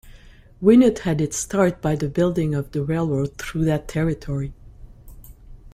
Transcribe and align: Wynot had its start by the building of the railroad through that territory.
Wynot 0.63 0.97
had 1.01 1.21
its 1.21 1.37
start 1.37 1.79
by 1.79 1.95
the 1.95 2.09
building 2.09 2.55
of 2.55 2.71
the 2.71 2.83
railroad 2.83 3.37
through 3.37 3.65
that 3.65 3.87
territory. 3.87 4.51